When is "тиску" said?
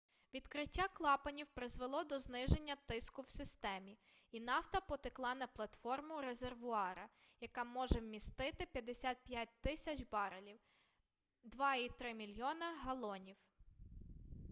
2.85-3.21